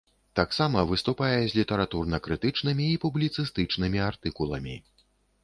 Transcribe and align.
Таксама 0.37 0.85
выступае 0.91 1.39
з 1.51 1.59
літаратурна-крытычнымі 1.59 2.89
і 2.95 2.97
публіцыстычнымі 3.05 4.03
артыкуламі. 4.09 4.75